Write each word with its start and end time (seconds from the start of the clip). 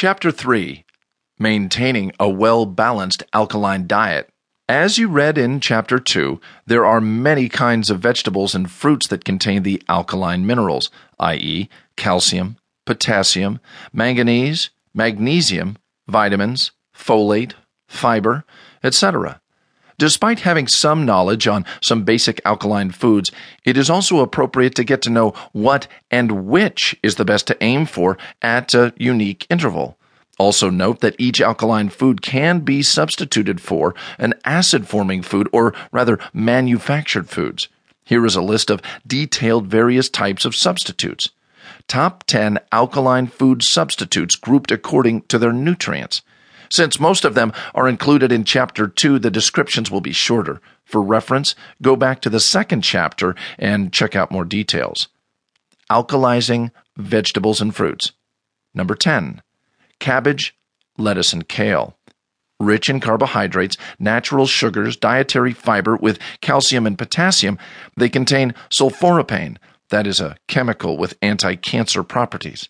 Chapter 0.00 0.30
3 0.30 0.84
Maintaining 1.40 2.12
a 2.20 2.28
Well 2.28 2.66
Balanced 2.66 3.24
Alkaline 3.32 3.88
Diet. 3.88 4.30
As 4.68 4.96
you 4.96 5.08
read 5.08 5.36
in 5.36 5.58
Chapter 5.58 5.98
2, 5.98 6.40
there 6.64 6.86
are 6.86 7.00
many 7.00 7.48
kinds 7.48 7.90
of 7.90 7.98
vegetables 7.98 8.54
and 8.54 8.70
fruits 8.70 9.08
that 9.08 9.24
contain 9.24 9.64
the 9.64 9.82
alkaline 9.88 10.46
minerals, 10.46 10.88
i.e., 11.18 11.68
calcium, 11.96 12.58
potassium, 12.86 13.58
manganese, 13.92 14.70
magnesium, 14.94 15.76
vitamins, 16.06 16.70
folate, 16.96 17.54
fiber, 17.88 18.44
etc. 18.84 19.40
Despite 19.98 20.40
having 20.40 20.68
some 20.68 21.04
knowledge 21.04 21.48
on 21.48 21.64
some 21.80 22.04
basic 22.04 22.40
alkaline 22.44 22.92
foods, 22.92 23.32
it 23.64 23.76
is 23.76 23.90
also 23.90 24.20
appropriate 24.20 24.76
to 24.76 24.84
get 24.84 25.02
to 25.02 25.10
know 25.10 25.34
what 25.52 25.88
and 26.08 26.46
which 26.46 26.96
is 27.02 27.16
the 27.16 27.24
best 27.24 27.48
to 27.48 27.62
aim 27.62 27.84
for 27.84 28.16
at 28.40 28.74
a 28.74 28.94
unique 28.96 29.44
interval. 29.50 29.98
Also, 30.38 30.70
note 30.70 31.00
that 31.00 31.16
each 31.18 31.40
alkaline 31.40 31.88
food 31.88 32.22
can 32.22 32.60
be 32.60 32.80
substituted 32.80 33.60
for 33.60 33.92
an 34.18 34.34
acid 34.44 34.86
forming 34.86 35.20
food, 35.20 35.48
or 35.52 35.74
rather, 35.90 36.20
manufactured 36.32 37.28
foods. 37.28 37.68
Here 38.04 38.24
is 38.24 38.36
a 38.36 38.40
list 38.40 38.70
of 38.70 38.80
detailed 39.04 39.66
various 39.66 40.08
types 40.08 40.44
of 40.44 40.54
substitutes. 40.54 41.30
Top 41.88 42.22
10 42.24 42.60
alkaline 42.70 43.26
food 43.26 43.64
substitutes 43.64 44.36
grouped 44.36 44.70
according 44.70 45.22
to 45.22 45.38
their 45.38 45.52
nutrients. 45.52 46.22
Since 46.70 47.00
most 47.00 47.24
of 47.24 47.34
them 47.34 47.52
are 47.74 47.88
included 47.88 48.32
in 48.32 48.44
Chapter 48.44 48.88
2, 48.88 49.18
the 49.18 49.30
descriptions 49.30 49.90
will 49.90 50.00
be 50.00 50.12
shorter. 50.12 50.60
For 50.84 51.02
reference, 51.02 51.54
go 51.82 51.96
back 51.96 52.20
to 52.22 52.30
the 52.30 52.40
second 52.40 52.82
chapter 52.82 53.34
and 53.58 53.92
check 53.92 54.14
out 54.16 54.30
more 54.30 54.44
details. 54.44 55.08
Alkalizing 55.90 56.70
vegetables 56.96 57.60
and 57.60 57.74
fruits. 57.74 58.12
Number 58.74 58.94
10. 58.94 59.42
Cabbage, 59.98 60.56
lettuce, 60.96 61.32
and 61.32 61.48
kale. 61.48 61.96
Rich 62.60 62.90
in 62.90 63.00
carbohydrates, 63.00 63.76
natural 63.98 64.46
sugars, 64.46 64.96
dietary 64.96 65.52
fiber 65.52 65.96
with 65.96 66.18
calcium 66.40 66.86
and 66.86 66.98
potassium, 66.98 67.56
they 67.96 68.08
contain 68.08 68.52
sulforaphane, 68.68 69.58
that 69.90 70.06
is 70.06 70.20
a 70.20 70.36
chemical 70.48 70.96
with 70.96 71.16
anti 71.22 71.54
cancer 71.54 72.02
properties. 72.02 72.68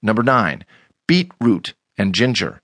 Number 0.00 0.22
9. 0.22 0.64
Beetroot 1.06 1.74
and 1.96 2.14
ginger. 2.14 2.60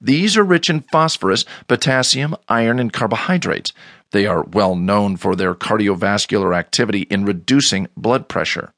These 0.00 0.36
are 0.36 0.44
rich 0.44 0.68
in 0.68 0.80
phosphorus, 0.80 1.44
potassium, 1.66 2.36
iron, 2.48 2.78
and 2.78 2.92
carbohydrates. 2.92 3.72
They 4.10 4.26
are 4.26 4.44
well 4.44 4.76
known 4.76 5.16
for 5.16 5.34
their 5.34 5.54
cardiovascular 5.54 6.56
activity 6.56 7.02
in 7.02 7.24
reducing 7.24 7.88
blood 7.96 8.28
pressure. 8.28 8.72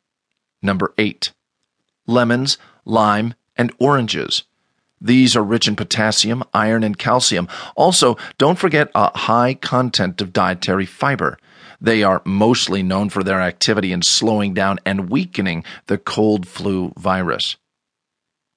Number 0.63 0.95
8. 0.99 1.33
Lemons, 2.07 2.59
lime, 2.85 3.35
and 3.57 3.73
oranges. 3.79 4.45
These 5.01 5.37
are 5.37 5.43
rich 5.43 5.69
in 5.69 5.77
potassium, 5.77 6.43
iron, 6.55 6.83
and 6.83 6.97
calcium. 6.97 7.49
Also, 7.77 8.17
don't 8.39 8.59
forget 8.59 8.91
a 8.95 9.17
high 9.17 9.55
content 9.55 10.23
of 10.23 10.33
dietary 10.33 10.87
fiber. 10.87 11.39
They 11.81 12.03
are 12.03 12.23
mostly 12.25 12.83
known 12.83 13.11
for 13.11 13.23
their 13.23 13.41
activity 13.41 13.93
in 13.93 14.03
slowing 14.03 14.55
down 14.55 14.79
and 14.87 15.11
weakening 15.11 15.65
the 15.87 15.99
cold 15.99 16.49
flu 16.49 16.93
virus. 16.97 17.57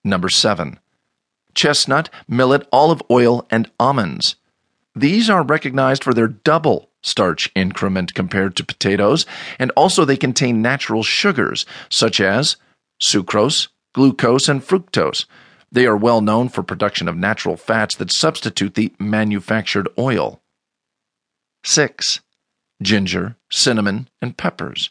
Number 0.04 0.30
7 0.30 0.80
chestnut, 1.54 2.10
millet, 2.28 2.68
olive 2.72 3.02
oil, 3.10 3.46
and 3.50 3.70
almonds. 3.80 4.36
These 4.96 5.30
are 5.30 5.44
recognized 5.44 6.04
for 6.04 6.14
their 6.14 6.28
double 6.28 6.90
starch 7.02 7.50
increment 7.56 8.14
compared 8.14 8.56
to 8.56 8.66
potatoes, 8.66 9.26
and 9.58 9.72
also 9.72 10.04
they 10.04 10.18
contain 10.18 10.62
natural 10.62 11.04
sugars 11.04 11.66
such 11.90 12.20
as 12.20 12.58
sucrose, 13.02 13.70
glucose, 13.94 14.50
and 14.50 14.62
fructose. 14.62 15.26
They 15.72 15.86
are 15.86 15.96
well 15.96 16.22
known 16.22 16.50
for 16.50 16.64
production 16.64 17.08
of 17.08 17.16
natural 17.16 17.56
fats 17.56 17.96
that 17.96 18.12
substitute 18.12 18.74
the 18.74 18.94
manufactured 19.00 19.88
oil. 19.98 20.42
6. 21.64 22.22
Ginger, 22.82 23.36
cinnamon, 23.52 24.10
and 24.22 24.38
peppers. 24.38 24.90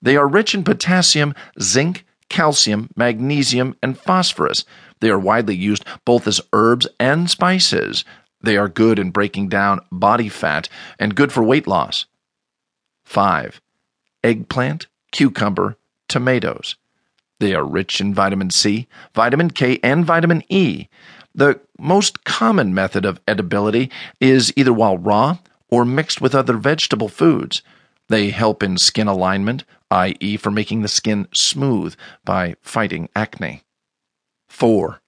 They 0.00 0.16
are 0.16 0.28
rich 0.28 0.54
in 0.54 0.64
potassium, 0.64 1.34
zinc, 1.60 2.05
calcium, 2.28 2.90
magnesium, 2.96 3.76
and 3.82 3.98
phosphorus. 3.98 4.64
They 5.00 5.10
are 5.10 5.18
widely 5.18 5.56
used 5.56 5.84
both 6.04 6.26
as 6.26 6.40
herbs 6.52 6.86
and 6.98 7.30
spices. 7.30 8.04
They 8.40 8.56
are 8.56 8.68
good 8.68 8.98
in 8.98 9.10
breaking 9.10 9.48
down 9.48 9.80
body 9.90 10.28
fat 10.28 10.68
and 10.98 11.14
good 11.14 11.32
for 11.32 11.42
weight 11.42 11.66
loss. 11.66 12.06
5. 13.04 13.60
Eggplant, 14.24 14.86
cucumber, 15.12 15.76
tomatoes. 16.08 16.76
They 17.38 17.54
are 17.54 17.64
rich 17.64 18.00
in 18.00 18.14
vitamin 18.14 18.50
C, 18.50 18.86
vitamin 19.14 19.50
K, 19.50 19.78
and 19.82 20.04
vitamin 20.04 20.42
E. 20.48 20.88
The 21.34 21.60
most 21.78 22.24
common 22.24 22.72
method 22.72 23.04
of 23.04 23.20
edibility 23.26 23.90
is 24.20 24.52
either 24.56 24.72
while 24.72 24.96
raw 24.96 25.38
or 25.68 25.84
mixed 25.84 26.20
with 26.20 26.34
other 26.34 26.56
vegetable 26.56 27.08
foods. 27.08 27.62
They 28.08 28.30
help 28.30 28.62
in 28.62 28.78
skin 28.78 29.08
alignment, 29.08 29.64
i.e., 29.90 30.36
for 30.36 30.50
making 30.50 30.82
the 30.82 30.88
skin 30.88 31.28
smooth 31.32 31.94
by 32.24 32.56
fighting 32.62 33.08
acne. 33.14 33.62
4. 34.48 35.00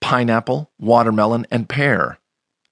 Pineapple, 0.00 0.70
watermelon, 0.78 1.46
and 1.50 1.68
pear. 1.68 2.18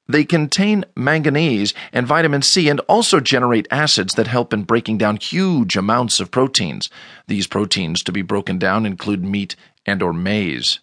They 0.09 0.25
contain 0.25 0.85
manganese 0.97 1.73
and 1.93 2.07
vitamin 2.07 2.43
C 2.43 2.69
and 2.69 2.81
also 2.81 3.21
generate 3.21 3.69
acids 3.71 4.15
that 4.15 4.27
help 4.27 4.53
in 4.53 4.65
breaking 4.65 4.99
down 4.99 5.17
huge 5.17 5.77
amounts 5.77 6.21
of 6.21 6.31
proteins. 6.31 6.91
These 7.29 7.47
proteins 7.47 8.03
to 8.03 8.13
be 8.13 8.23
broken 8.23 8.59
down 8.59 8.85
include 8.85 9.25
meat 9.25 9.57
and 9.87 10.03
or 10.03 10.13
maize. 10.13 10.81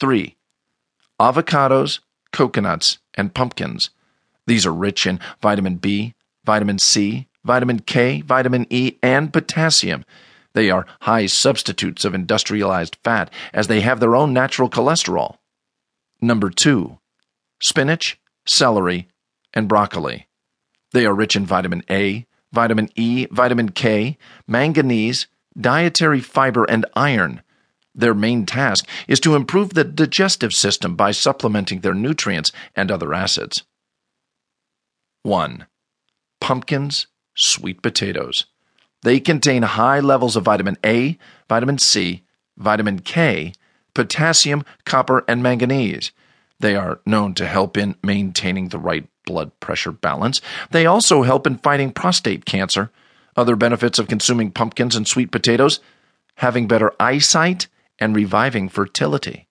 3. 0.00 0.36
Avocados, 1.18 2.00
coconuts, 2.32 2.98
and 3.14 3.32
pumpkins. 3.32 3.90
These 4.46 4.66
are 4.66 4.74
rich 4.74 5.06
in 5.06 5.18
vitamin 5.40 5.76
B, 5.76 6.14
vitamin 6.44 6.78
C, 6.78 7.28
vitamin 7.46 7.78
K, 7.80 8.20
vitamin 8.20 8.66
E, 8.68 8.96
and 9.02 9.32
potassium. 9.32 10.04
They 10.52 10.70
are 10.70 10.86
high 11.02 11.26
substitutes 11.26 12.04
of 12.04 12.14
industrialized 12.14 12.96
fat 13.04 13.30
as 13.52 13.68
they 13.68 13.80
have 13.80 14.00
their 14.00 14.16
own 14.16 14.32
natural 14.32 14.68
cholesterol. 14.68 15.36
Number 16.20 16.50
2. 16.50 16.98
Spinach, 17.60 18.18
celery, 18.46 19.08
and 19.54 19.68
broccoli. 19.68 20.28
They 20.92 21.06
are 21.06 21.14
rich 21.14 21.36
in 21.36 21.46
vitamin 21.46 21.82
A, 21.90 22.26
vitamin 22.52 22.88
E, 22.96 23.26
vitamin 23.30 23.70
K, 23.70 24.18
manganese, 24.46 25.26
dietary 25.58 26.20
fiber, 26.20 26.64
and 26.64 26.86
iron. 26.94 27.42
Their 27.94 28.14
main 28.14 28.44
task 28.44 28.86
is 29.08 29.20
to 29.20 29.34
improve 29.34 29.70
the 29.74 29.84
digestive 29.84 30.52
system 30.52 30.96
by 30.96 31.12
supplementing 31.12 31.80
their 31.80 31.94
nutrients 31.94 32.52
and 32.74 32.90
other 32.90 33.14
acids. 33.14 33.64
1. 35.22 35.66
Pumpkins 36.40 37.06
sweet 37.36 37.82
potatoes. 37.82 38.46
They 39.02 39.20
contain 39.20 39.62
high 39.62 40.00
levels 40.00 40.34
of 40.34 40.44
vitamin 40.44 40.76
A, 40.84 41.18
vitamin 41.48 41.78
C, 41.78 42.24
vitamin 42.56 43.00
K, 43.00 43.52
potassium, 43.94 44.64
copper, 44.84 45.24
and 45.28 45.42
manganese. 45.42 46.10
They 46.58 46.74
are 46.74 47.00
known 47.06 47.34
to 47.34 47.46
help 47.46 47.76
in 47.76 47.96
maintaining 48.02 48.68
the 48.68 48.78
right 48.78 49.06
blood 49.26 49.58
pressure 49.60 49.92
balance. 49.92 50.40
They 50.70 50.86
also 50.86 51.22
help 51.22 51.46
in 51.46 51.58
fighting 51.58 51.92
prostate 51.92 52.44
cancer. 52.44 52.90
Other 53.36 53.56
benefits 53.56 53.98
of 53.98 54.08
consuming 54.08 54.50
pumpkins 54.50 54.96
and 54.96 55.06
sweet 55.06 55.30
potatoes 55.30 55.80
having 56.36 56.66
better 56.66 56.92
eyesight 57.00 57.66
and 57.98 58.14
reviving 58.14 58.68
fertility. 58.68 59.45